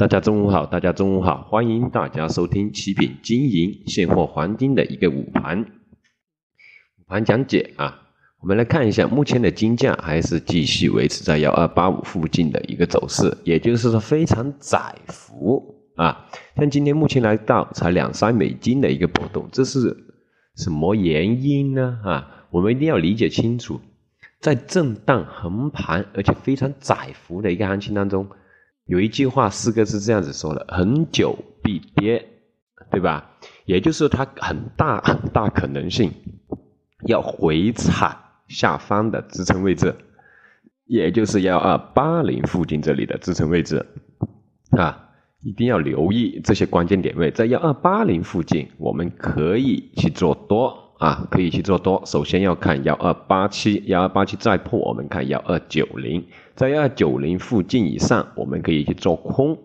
[0.00, 8.00] 大家中午好，大家中午好，欢迎大家收听七品金银现货黄金的一个午盘午盘讲解啊。
[8.40, 15.62] 我们来看一下，目前的金价还是继续维持在幺二八五附近的一个走势，也就是说非常窄幅
[15.96, 16.26] 啊。
[16.56, 19.94] 像今天目前来到才两三美金的一个波动，这是
[20.56, 21.98] 什么原因呢？
[22.02, 23.78] 啊，我们一定要理解清楚，
[24.40, 28.26] 在震荡横盘而且非常窄幅的一个行情当中。
[28.90, 32.26] 有一句话，四个字这样子说的：“很久必跌”，
[32.90, 33.30] 对吧？
[33.64, 36.10] 也就是，它很大 很大可能性
[37.06, 39.94] 要回踩下方的支撑位置，
[40.86, 43.86] 也就是幺二八零附近这里的支撑位置
[44.76, 45.08] 啊，
[45.42, 50.89] 一定要留意这些关键点位，在幺二八零附近，我们可以去做多。
[51.00, 52.02] 啊，可以去做多。
[52.04, 56.22] 首先要看幺二八七，幺二八七再破，我们看幺二九零，
[56.54, 59.56] 在幺二九零附近以上，我们可以去做空，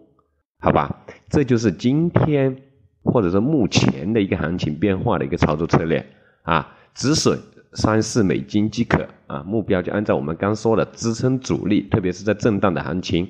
[0.60, 1.04] 好吧？
[1.30, 2.56] 这就是今天
[3.04, 6.06] 或者说目前的一个行情变化的一个操作策略
[6.44, 7.38] 啊，止损
[7.74, 9.44] 三四美金即可啊。
[9.44, 13.28] 目标就按照我们刚说的支撑阻力，特别是在震荡的行情，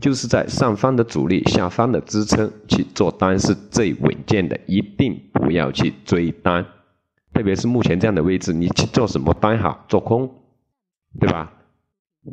[0.00, 6.64] 就是在上方的阻力，下方的支撑去做单是最稳健的，一定不要去追单。
[7.32, 9.84] 特别是目前这样的位置，你去做什么单好？
[9.88, 10.32] 做空，
[11.20, 11.52] 对吧？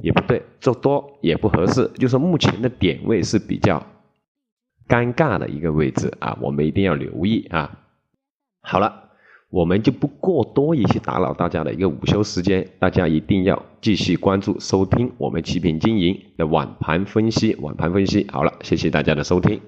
[0.01, 1.87] 也不对，做多也不合适。
[1.95, 3.85] 就是目前的点位是比较
[4.87, 7.79] 尴尬的一个位置啊，我们一定要留意啊。
[8.61, 9.09] 好了，
[9.49, 17.55] 我们就不过多一些打扰大家的一个午休时间，大家一定要继续关注收听我们奇品经营的晚盘分析。
[17.55, 19.59] 晚盘分析好了，谢谢大家的收听。